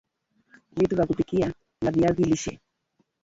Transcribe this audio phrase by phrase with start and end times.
[0.71, 2.59] vitu vya kupikia la viazi lishe